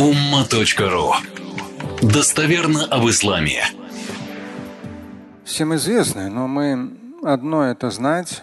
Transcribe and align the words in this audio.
umma.ru 0.00 1.12
Достоверно 2.00 2.86
об 2.86 3.06
исламе. 3.10 3.62
Всем 5.44 5.74
известно, 5.74 6.30
но 6.30 6.48
мы 6.48 6.96
одно 7.22 7.64
это 7.64 7.90
знать, 7.90 8.42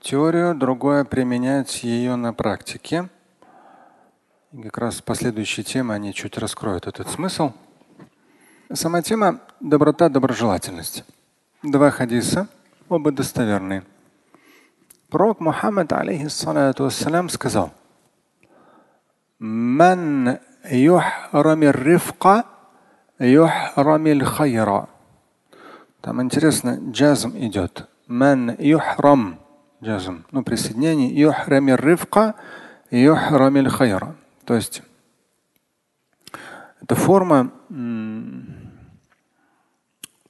теорию, 0.00 0.54
другое 0.54 1.04
применять 1.04 1.82
ее 1.82 2.14
на 2.14 2.32
практике. 2.32 3.08
И 4.52 4.62
как 4.62 4.78
раз 4.78 5.02
последующие 5.02 5.64
темы, 5.64 5.94
они 5.94 6.14
чуть 6.14 6.38
раскроют 6.38 6.86
этот 6.86 7.10
смысл. 7.10 7.50
Сама 8.72 9.02
тема– 9.02 9.40
доброта, 9.60 10.08
доброжелательность. 10.08 11.02
Два 11.64 11.90
хадиса, 11.90 12.46
оба 12.88 13.10
достоверные. 13.10 13.82
Пророк 15.10 15.40
Мухаммад, 15.40 15.92
алейхиссалату 15.92 16.88
сказал– 16.88 17.74
من 19.42 20.38
Юхрами 20.70 21.66
рифка, 21.66 22.44
юхрами 23.18 24.18
хайра. 24.20 24.88
Там 26.00 26.22
интересно, 26.22 26.78
джазм 26.90 27.36
идет. 27.36 27.88
Мен 28.06 28.54
юхрам 28.58 29.38
джазм. 29.82 30.24
Ну, 30.30 30.42
присоединение 30.42 31.14
юхрами 31.14 31.72
рифка, 31.72 32.34
юхрами 32.90 33.68
хайра. 33.68 34.14
То 34.44 34.54
есть 34.54 34.82
это 36.80 36.94
форма 36.94 37.50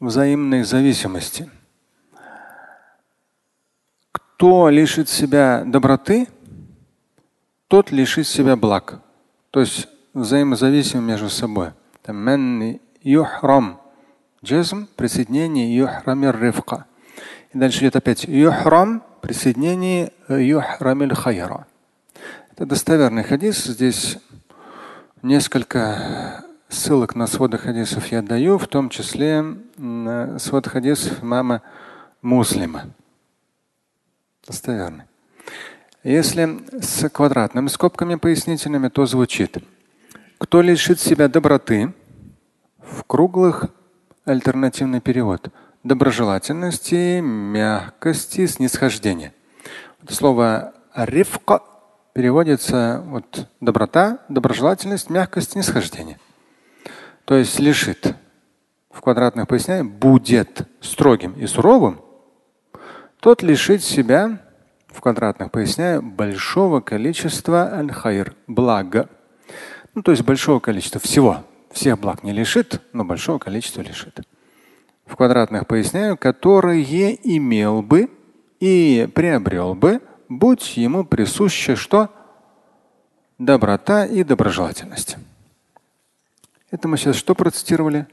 взаимной 0.01 0.63
зависимости. 0.65 1.51
Кто 4.11 4.69
лишит 4.69 5.09
себя 5.09 5.63
доброты, 5.65 6.29
тот 7.69 7.91
лишит 7.91 8.27
себя 8.27 8.57
благ. 8.57 9.01
То 9.51 9.61
есть 9.61 9.89
взаимозависимы 10.15 11.03
между 11.03 11.29
собой. 11.31 11.71
Там 12.03 12.79
юхрам. 13.03 13.81
Джазм, 14.45 14.89
присоединение 14.97 15.75
юхрамир 15.75 16.39
рифка. 16.41 16.87
И 17.53 17.59
дальше 17.59 17.81
идет 17.81 17.97
опять 17.97 18.25
юхрам, 18.25 19.03
присоединение 19.21 20.13
юхрамил 20.29 21.15
хайра. 21.15 21.67
Это 22.51 22.67
достоверный 22.67 23.23
хадис. 23.23 23.65
Здесь 23.65 24.19
несколько 25.23 26.45
ссылок 26.69 27.15
на 27.15 27.27
своды 27.27 27.59
хадисов 27.59 28.07
я 28.09 28.23
даю, 28.23 28.59
в 28.59 28.67
том 28.67 28.89
числе 28.89 29.45
свод 30.39 30.67
хадисов 30.67 31.23
мама 31.23 31.63
Муслима. 32.21 32.91
Достоверный. 34.47 35.05
Если 36.03 36.59
с 36.81 37.09
квадратными 37.09 37.69
скобками 37.69 38.17
пояснительными, 38.17 38.89
то 38.89 39.07
звучит. 39.07 39.59
Кто 40.43 40.61
лишит 40.61 40.99
себя 40.99 41.29
доброты, 41.29 41.95
в 42.81 43.05
круглых 43.05 43.67
альтернативный 44.25 45.01
перевод. 45.01 45.51
Доброжелательности, 45.85 47.21
мягкости, 47.21 48.47
снисхождения. 48.47 49.35
Слово 50.09 50.75
рифка 50.97 51.61
переводится 52.13 53.05
вот 53.07 53.47
доброта, 53.61 54.19
доброжелательность, 54.29 55.11
мягкость, 55.11 55.53
снисхождение. 55.53 56.19
То 57.25 57.37
есть 57.37 57.61
лишит. 57.61 58.17
В 58.91 59.01
квадратных 59.01 59.47
поясняем 59.47 59.91
будет 59.91 60.69
строгим 60.81 61.35
и 61.35 61.47
суровым, 61.47 62.01
тот 63.21 63.45
лишит 63.45 63.85
себя 63.85 64.41
в 64.89 65.01
квадратных 65.01 65.53
поясняю, 65.53 66.03
большого 66.03 66.81
количества 66.81 67.73
аль-хайр, 67.73 68.35
блага. 68.49 69.09
Ну, 69.95 70.03
то 70.03 70.11
есть 70.11 70.23
большого 70.23 70.61
количества 70.61 71.01
всего. 71.01 71.45
Всех 71.71 71.99
благ 71.99 72.23
не 72.23 72.33
лишит, 72.33 72.81
но 72.93 73.05
большого 73.05 73.39
количества 73.39 73.83
лишит. 73.83 74.21
В 75.07 75.17
квадратных 75.17 75.67
поясняю, 75.67 76.17
которые 76.17 77.15
имел 77.37 77.83
бы 77.83 78.11
и 78.61 79.09
приобрел 79.15 79.75
бы, 79.75 80.01
будь 80.29 80.77
ему 80.77 81.05
присуща 81.05 81.77
что? 81.77 82.11
Доброта 83.39 84.07
и 84.07 84.23
доброжелательность. 84.23 85.17
Это 86.71 86.89
мы 86.89 86.97
сейчас 86.97 87.17
что 87.17 87.35
процитировали? 87.35 88.07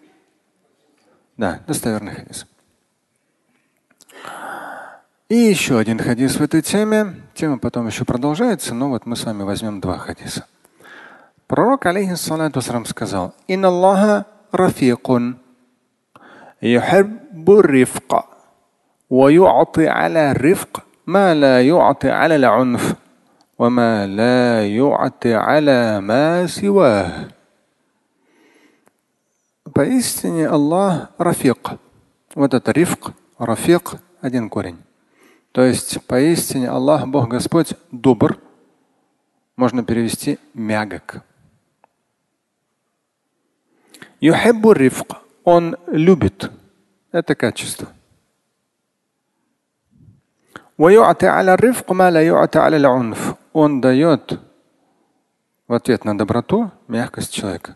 Да, 1.38 1.62
достоверный 1.68 2.16
хадис. 2.16 2.46
И 5.30 5.36
еще 5.36 5.78
один 5.78 6.00
хадис 6.00 6.36
в 6.36 6.42
этой 6.42 6.62
теме. 6.62 7.16
Тема 7.36 7.60
потом 7.60 7.88
еще 7.88 8.04
продолжается, 8.04 8.74
но 8.74 8.90
вот 8.90 9.06
мы 9.06 9.16
с 9.16 9.24
вами 9.24 9.44
возьмем 9.44 9.80
два 9.80 9.98
хадиса. 9.98 10.48
Пророк, 11.50 11.88
алейхиссалату 11.88 12.62
сказал, 12.62 13.34
«Инна 13.48 13.70
Аллаха 13.70 14.28
рафикун, 14.52 15.40
юхиббу 16.62 17.62
рифка, 17.62 18.26
ва 19.10 19.32
ю'ати 19.32 19.86
аля 19.86 20.34
рифк, 20.34 20.86
ма 21.08 21.34
ла 21.34 21.60
ю'ати 21.60 22.06
аля 22.06 22.38
л'унф, 22.38 22.96
ва 23.58 23.70
ма 23.72 24.06
ла 24.06 24.62
ю'ати 24.62 25.30
аля 25.30 26.00
ма 26.02 26.48
сивах». 26.48 27.32
Поистине 29.74 30.48
Аллах 30.48 31.10
рафик. 31.18 31.72
Вот 32.36 32.54
это 32.54 32.72
рифк, 32.72 33.10
рафик, 33.40 33.94
один 34.22 34.52
корень. 34.52 34.78
То 35.52 35.64
есть 35.64 36.06
поистине 36.06 36.70
Аллах, 36.70 37.08
Бог 37.08 37.28
Господь, 37.28 37.74
добр, 37.92 38.38
можно 39.56 39.84
перевести 39.84 40.38
мягок. 40.54 41.24
Юхиббу 44.20 44.74
рифк. 44.74 45.18
Он 45.44 45.78
любит 45.88 46.52
это 47.12 47.36
качество. 47.36 47.88
Он 53.54 53.82
дает 53.82 54.40
в 55.68 55.74
ответ 55.74 56.06
на 56.06 56.18
доброту, 56.18 56.72
мягкость 56.88 57.34
человека. 57.34 57.76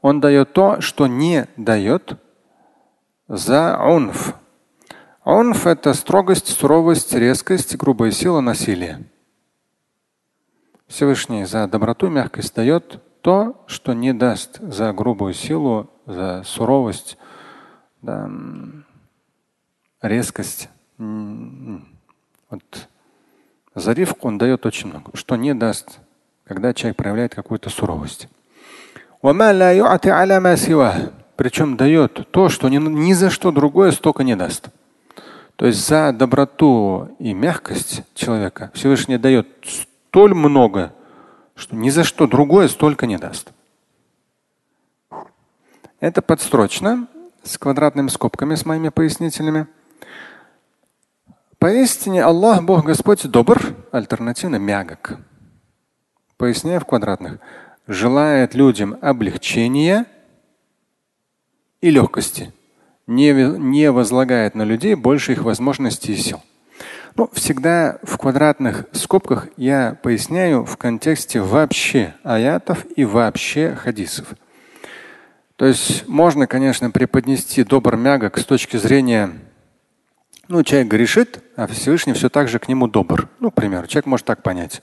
Он 0.00 0.20
дает 0.20 0.52
то, 0.52 0.80
что 0.80 1.06
не 1.06 1.46
дает 1.56 2.18
за 3.28 3.78
унф, 3.78 4.34
Онф– 5.24 5.66
это 5.66 5.94
строгость, 5.94 6.48
суровость, 6.48 7.14
резкость, 7.14 7.76
грубая 7.76 8.10
сила, 8.10 8.40
насилие. 8.40 9.02
Всевышний 10.86 11.46
за 11.46 11.66
доброту, 11.66 12.08
мягкость 12.08 12.54
дает 12.54 13.02
то, 13.24 13.64
что 13.66 13.94
не 13.94 14.12
даст 14.12 14.58
за 14.60 14.92
грубую 14.92 15.32
силу, 15.32 15.88
за 16.04 16.42
суровость, 16.44 17.16
да, 18.02 18.30
резкость. 20.02 20.68
Вот 20.98 22.88
за 23.74 23.92
ривку 23.92 24.28
он 24.28 24.36
дает 24.36 24.66
очень 24.66 24.90
много, 24.90 25.10
что 25.14 25.36
не 25.36 25.54
даст, 25.54 26.00
когда 26.44 26.74
человек 26.74 26.98
проявляет 26.98 27.34
какую-то 27.34 27.70
суровость. 27.70 28.28
Причем 31.36 31.78
дает 31.78 32.30
то, 32.30 32.50
что 32.50 32.68
ни, 32.68 32.76
ни 32.76 33.14
за 33.14 33.30
что 33.30 33.50
другое 33.52 33.92
столько 33.92 34.22
не 34.22 34.36
даст. 34.36 34.68
То 35.56 35.64
есть 35.64 35.88
за 35.88 36.12
доброту 36.12 37.16
и 37.18 37.32
мягкость 37.32 38.02
человека 38.14 38.70
Всевышний 38.74 39.16
дает 39.16 39.48
столь 39.64 40.34
много, 40.34 40.92
что 41.54 41.76
ни 41.76 41.90
за 41.90 42.04
что 42.04 42.26
другое 42.26 42.68
столько 42.68 43.06
не 43.06 43.16
даст. 43.16 43.52
Это 46.00 46.20
подстрочно, 46.22 47.08
с 47.42 47.58
квадратными 47.58 48.08
скобками, 48.08 48.54
с 48.54 48.66
моими 48.66 48.88
пояснителями. 48.88 49.66
Поистине 51.58 52.22
Аллах, 52.22 52.62
Бог 52.62 52.84
Господь, 52.84 53.26
добр, 53.26 53.74
альтернативно 53.90 54.56
мягок. 54.56 55.18
Поясняю 56.36 56.80
в 56.80 56.84
квадратных. 56.84 57.38
Желает 57.86 58.54
людям 58.54 58.98
облегчения 59.00 60.06
и 61.80 61.90
легкости 61.90 62.52
не, 63.06 63.32
не 63.32 63.90
возлагает 63.90 64.54
на 64.54 64.62
людей 64.62 64.94
больше 64.94 65.32
их 65.32 65.42
возможностей 65.42 66.12
и 66.12 66.16
сил. 66.16 66.42
Ну, 67.16 67.30
всегда 67.32 67.98
в 68.02 68.18
квадратных 68.18 68.86
скобках 68.90 69.48
я 69.56 69.96
поясняю 70.02 70.64
в 70.64 70.76
контексте 70.76 71.40
вообще 71.40 72.14
аятов 72.24 72.84
и 72.96 73.04
вообще 73.04 73.76
хадисов. 73.76 74.34
То 75.54 75.66
есть 75.66 76.08
можно, 76.08 76.48
конечно, 76.48 76.90
преподнести 76.90 77.62
добр 77.62 77.96
мягок 77.96 78.36
с 78.38 78.44
точки 78.44 78.76
зрения, 78.76 79.30
ну, 80.48 80.64
человек 80.64 80.88
грешит, 80.88 81.42
а 81.54 81.68
Всевышний 81.68 82.14
все 82.14 82.28
так 82.28 82.48
же 82.48 82.58
к 82.58 82.68
нему 82.68 82.88
добр. 82.88 83.28
Ну, 83.38 83.52
к 83.52 83.54
примеру, 83.54 83.86
человек 83.86 84.06
может 84.06 84.26
так 84.26 84.42
понять. 84.42 84.82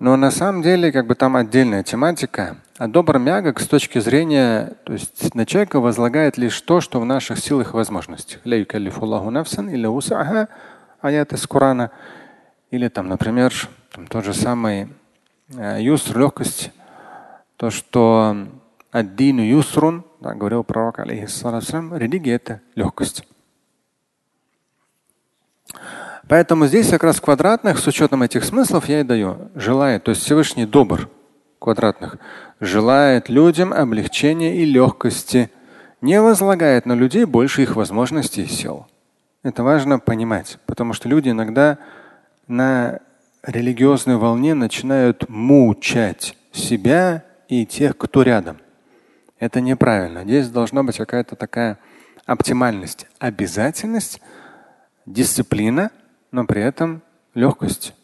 Но 0.00 0.16
на 0.16 0.32
самом 0.32 0.62
деле, 0.62 0.90
как 0.90 1.06
бы 1.06 1.14
там 1.14 1.36
отдельная 1.36 1.84
тематика. 1.84 2.56
А 2.76 2.88
добр 2.88 3.20
мягок 3.20 3.60
с 3.60 3.68
точки 3.68 4.00
зрения, 4.00 4.72
то 4.82 4.94
есть 4.94 5.32
на 5.36 5.46
человека 5.46 5.78
возлагает 5.78 6.36
лишь 6.36 6.60
то, 6.60 6.80
что 6.80 6.98
в 6.98 7.04
наших 7.04 7.38
силах 7.38 7.72
и 7.72 7.76
возможностях. 7.76 8.40
Аят 11.02 11.32
из 11.32 11.46
Корана. 11.46 11.90
Или 12.70 12.88
там, 12.88 13.08
например, 13.08 13.52
там, 13.90 14.06
тот 14.06 14.24
же 14.24 14.32
самый 14.32 14.88
э, 15.54 15.82
юср, 15.82 16.18
легкость, 16.18 16.70
то, 17.56 17.70
что 17.70 18.48
аддину 18.90 19.42
юсрун, 19.42 20.04
да, 20.20 20.34
говорил 20.34 20.64
пророк, 20.64 21.00
алейхиссалам, 21.00 21.94
религия 21.96 22.34
это 22.34 22.60
легкость. 22.74 23.26
Поэтому 26.28 26.66
здесь 26.66 26.88
как 26.88 27.02
раз 27.02 27.20
квадратных, 27.20 27.78
с 27.78 27.86
учетом 27.86 28.22
этих 28.22 28.44
смыслов, 28.44 28.88
я 28.88 29.00
и 29.00 29.04
даю. 29.04 29.50
Желает, 29.54 30.04
то 30.04 30.10
есть 30.10 30.22
Всевышний 30.22 30.66
добр 30.66 31.10
квадратных, 31.58 32.16
желает 32.60 33.28
людям 33.28 33.72
облегчения 33.72 34.56
и 34.56 34.64
легкости, 34.64 35.50
не 36.00 36.20
возлагает 36.20 36.86
на 36.86 36.94
людей 36.94 37.24
больше 37.24 37.62
их 37.62 37.76
возможностей 37.76 38.44
и 38.44 38.48
сил. 38.48 38.86
Это 39.42 39.64
важно 39.64 39.98
понимать, 39.98 40.58
потому 40.66 40.92
что 40.92 41.08
люди 41.08 41.30
иногда 41.30 41.78
на 42.46 43.00
религиозной 43.42 44.16
волне 44.16 44.54
начинают 44.54 45.28
мучать 45.28 46.36
себя 46.52 47.24
и 47.48 47.66
тех, 47.66 47.96
кто 47.96 48.22
рядом. 48.22 48.58
Это 49.40 49.60
неправильно. 49.60 50.22
Здесь 50.22 50.48
должна 50.48 50.84
быть 50.84 50.96
какая-то 50.96 51.34
такая 51.34 51.78
оптимальность, 52.24 53.06
обязательность, 53.18 54.20
дисциплина, 55.06 55.90
но 56.30 56.46
при 56.46 56.62
этом 56.62 57.02
легкость. 57.34 57.94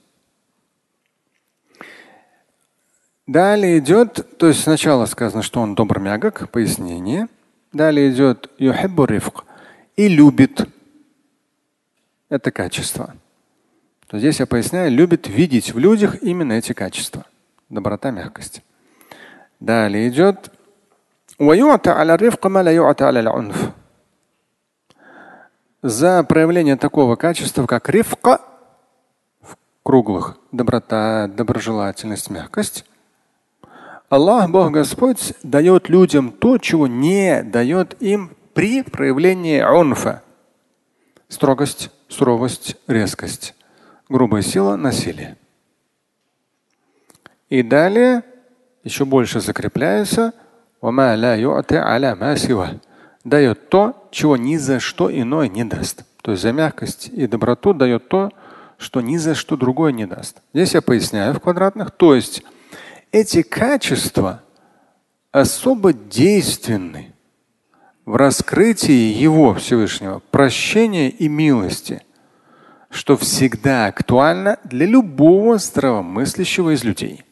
Далее 3.28 3.78
идет, 3.78 4.38
то 4.38 4.48
есть 4.48 4.62
сначала 4.62 5.04
сказано, 5.04 5.42
что 5.42 5.60
он 5.60 5.76
добр 5.76 6.00
мягок, 6.00 6.50
пояснение. 6.50 7.28
Далее 7.72 8.10
идет 8.10 8.50
и 8.58 10.08
любит. 10.08 10.66
Это 12.28 12.50
качество. 12.50 13.14
То 14.06 14.18
здесь 14.18 14.40
я 14.40 14.46
поясняю, 14.46 14.90
любит 14.90 15.28
видеть 15.28 15.72
в 15.72 15.78
людях 15.78 16.22
именно 16.22 16.54
эти 16.54 16.72
качества. 16.72 17.24
Доброта, 17.68 18.10
мягкость. 18.10 18.62
Далее 19.60 20.08
идет 20.08 20.50
за 25.82 26.24
проявление 26.24 26.76
такого 26.76 27.16
качества, 27.16 27.66
как 27.66 27.88
рифка 27.88 28.40
в 29.40 29.56
круглых, 29.82 30.36
доброта, 30.52 31.28
доброжелательность, 31.28 32.30
мягкость. 32.30 32.84
Аллах, 34.08 34.50
Бог 34.50 34.72
Господь, 34.72 35.34
дает 35.42 35.88
людям 35.88 36.30
то, 36.30 36.58
чего 36.58 36.86
не 36.86 37.42
дает 37.42 38.00
им 38.02 38.36
при 38.54 38.82
проявлении 38.82 39.60
унфа. 39.62 40.22
Строгость, 41.28 41.90
суровость, 42.08 42.76
резкость 42.86 43.54
грубая 44.08 44.42
сила, 44.42 44.76
насилие. 44.76 45.36
И 47.48 47.62
далее 47.62 48.22
еще 48.84 49.04
больше 49.04 49.40
закрепляется 49.40 50.32
дает 53.24 53.68
то, 53.68 54.08
чего 54.10 54.36
ни 54.36 54.56
за 54.56 54.80
что 54.80 55.10
иное 55.10 55.48
не 55.48 55.64
даст. 55.64 56.04
То 56.22 56.32
есть 56.32 56.42
за 56.42 56.52
мягкость 56.52 57.08
и 57.08 57.26
доброту 57.26 57.74
дает 57.74 58.08
то, 58.08 58.30
что 58.76 59.00
ни 59.00 59.16
за 59.16 59.34
что 59.34 59.56
другое 59.56 59.92
не 59.92 60.06
даст. 60.06 60.40
Здесь 60.54 60.74
я 60.74 60.82
поясняю 60.82 61.34
в 61.34 61.40
квадратных. 61.40 61.90
То 61.90 62.14
есть 62.14 62.42
эти 63.10 63.42
качества 63.42 64.42
особо 65.32 65.92
действенны 65.92 67.12
в 68.08 68.16
раскрытии 68.16 69.12
Его 69.12 69.54
Всевышнего, 69.54 70.20
прощения 70.30 71.08
и 71.10 71.28
милости– 71.28 72.02
что 72.90 73.16
всегда 73.16 73.86
актуально 73.86 74.58
для 74.64 74.86
любого 74.86 75.58
здравомыслящего 75.58 76.74
из 76.74 76.84
людей. 76.84 77.24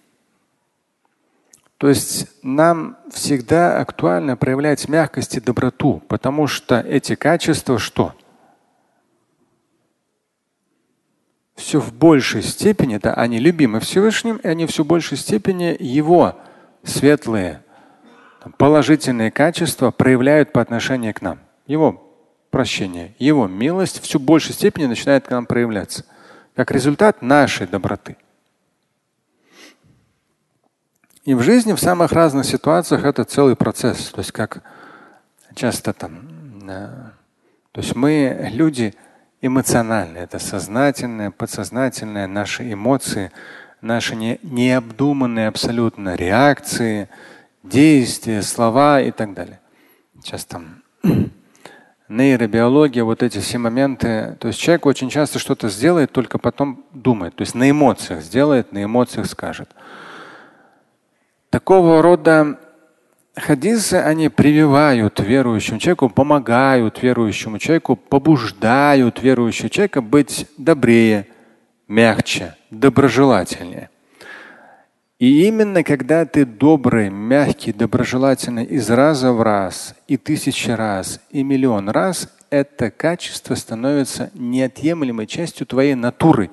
То 1.78 1.88
есть 1.88 2.28
нам 2.42 2.96
всегда 3.10 3.80
актуально 3.80 4.36
проявлять 4.36 4.88
мягкость 4.88 5.36
и 5.36 5.40
доброту, 5.40 6.02
потому 6.08 6.46
что 6.46 6.80
эти 6.80 7.14
качества 7.14 7.78
что? 7.78 8.14
Все 11.54 11.80
в 11.80 11.92
большей 11.92 12.42
степени, 12.42 12.98
да, 12.98 13.14
они 13.14 13.38
любимы 13.38 13.80
Всевышним, 13.80 14.36
и 14.36 14.48
они 14.48 14.66
все 14.66 14.84
в 14.84 14.86
большей 14.86 15.16
степени 15.16 15.74
его 15.78 16.38
светлые, 16.82 17.62
положительные 18.58 19.30
качества 19.30 19.90
проявляют 19.90 20.52
по 20.52 20.60
отношению 20.60 21.14
к 21.14 21.22
нам. 21.22 21.40
Его 21.66 22.02
прощения, 22.50 23.14
Его 23.18 23.46
милость 23.46 24.00
все 24.02 24.18
большей 24.18 24.54
степени 24.54 24.86
начинает 24.86 25.26
к 25.26 25.30
нам 25.30 25.46
проявляться, 25.46 26.04
как 26.54 26.70
результат 26.70 27.22
нашей 27.22 27.66
доброты. 27.66 28.16
И 31.24 31.34
в 31.34 31.42
жизни 31.42 31.72
в 31.72 31.80
самых 31.80 32.12
разных 32.12 32.46
ситуациях 32.46 33.04
это 33.04 33.24
целый 33.24 33.56
процесс. 33.56 34.10
То 34.10 34.20
есть 34.20 34.30
как 34.30 34.62
часто 35.56 35.92
там, 35.92 36.20
э, 36.68 36.88
то 37.72 37.80
есть 37.80 37.96
мы 37.96 38.48
люди 38.52 38.94
эмоциональные, 39.40 40.22
это 40.24 40.38
сознательное, 40.38 41.32
подсознательное, 41.32 42.28
наши 42.28 42.72
эмоции, 42.72 43.32
наши 43.80 44.14
не, 44.14 44.38
необдуманные 44.42 45.48
абсолютно 45.48 46.14
реакции, 46.14 47.08
действия, 47.68 48.42
слова 48.42 49.00
и 49.00 49.10
так 49.10 49.34
далее. 49.34 49.60
Сейчас 50.22 50.44
там 50.44 50.82
нейробиология, 52.08 53.04
вот 53.04 53.22
эти 53.22 53.38
все 53.38 53.58
моменты. 53.58 54.36
То 54.40 54.48
есть 54.48 54.58
человек 54.60 54.86
очень 54.86 55.10
часто 55.10 55.38
что-то 55.38 55.68
сделает, 55.68 56.12
только 56.12 56.38
потом 56.38 56.84
думает. 56.92 57.36
То 57.36 57.42
есть 57.42 57.54
на 57.54 57.70
эмоциях 57.70 58.22
сделает, 58.22 58.72
на 58.72 58.84
эмоциях 58.84 59.26
скажет. 59.26 59.70
Такого 61.50 62.02
рода 62.02 62.58
хадисы, 63.36 63.94
они 63.94 64.28
прививают 64.28 65.20
верующему 65.20 65.78
человеку, 65.78 66.08
помогают 66.08 67.02
верующему 67.02 67.58
человеку, 67.58 67.96
побуждают 67.96 69.22
верующего 69.22 69.68
человека 69.68 70.00
быть 70.00 70.48
добрее, 70.56 71.26
мягче, 71.88 72.56
доброжелательнее. 72.70 73.90
И 75.18 75.46
именно 75.46 75.82
когда 75.82 76.26
ты 76.26 76.44
добрый, 76.44 77.08
мягкий, 77.08 77.72
доброжелательный 77.72 78.64
из 78.64 78.90
раза 78.90 79.32
в 79.32 79.40
раз, 79.40 79.94
и 80.06 80.18
тысячи 80.18 80.68
раз, 80.68 81.20
и 81.30 81.42
миллион 81.42 81.88
раз, 81.88 82.28
это 82.50 82.90
качество 82.90 83.54
становится 83.54 84.30
неотъемлемой 84.34 85.26
частью 85.26 85.66
твоей 85.66 85.94
натуры. 85.94 86.50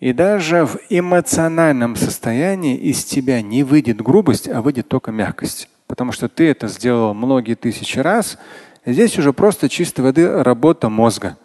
И 0.00 0.14
даже 0.14 0.64
в 0.64 0.78
эмоциональном 0.88 1.94
состоянии 1.94 2.76
из 2.76 3.04
тебя 3.04 3.42
не 3.42 3.64
выйдет 3.64 4.00
грубость, 4.00 4.48
а 4.48 4.62
выйдет 4.62 4.88
только 4.88 5.12
мягкость. 5.12 5.68
Потому 5.88 6.12
что 6.12 6.28
ты 6.28 6.48
это 6.48 6.68
сделал 6.68 7.12
многие 7.12 7.54
тысячи 7.54 7.98
раз. 7.98 8.38
Здесь 8.86 9.18
уже 9.18 9.34
просто 9.34 9.68
чистой 9.68 10.02
воды 10.02 10.42
работа 10.42 10.88
мозга. 10.88 11.36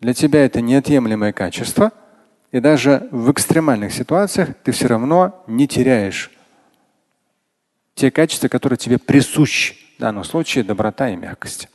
Для 0.00 0.14
тебя 0.14 0.46
это 0.46 0.62
неотъемлемое 0.62 1.34
качество– 1.34 1.92
и 2.52 2.60
даже 2.60 3.08
в 3.10 3.30
экстремальных 3.30 3.92
ситуациях 3.92 4.50
ты 4.64 4.72
все 4.72 4.86
равно 4.86 5.44
не 5.46 5.68
теряешь 5.68 6.30
те 7.94 8.10
качества, 8.10 8.48
которые 8.48 8.78
тебе 8.78 8.98
присущи. 8.98 9.76
В 9.96 10.00
данном 10.00 10.24
случае 10.24 10.64
доброта 10.64 11.10
и 11.10 11.16
мягкость. 11.16 11.68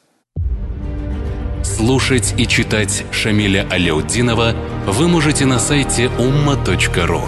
Слушать 1.63 2.33
и 2.37 2.47
читать 2.47 3.05
Шамиля 3.11 3.67
Аляутдинова 3.69 4.55
вы 4.85 5.07
можете 5.07 5.45
на 5.45 5.59
сайте 5.59 6.05
umma.ru. 6.05 7.21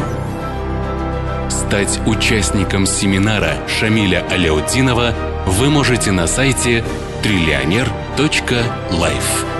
Стать 1.50 2.00
участником 2.06 2.86
семинара 2.86 3.56
Шамиля 3.68 4.26
Аляутдинова 4.30 5.14
вы 5.48 5.70
можете 5.70 6.12
на 6.12 6.28
сайте 6.28 6.84
триллионер.life. 7.22 9.55